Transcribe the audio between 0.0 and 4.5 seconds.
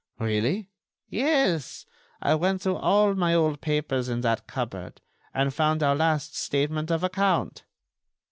"Really?" "Yes, I went through all my old papers in that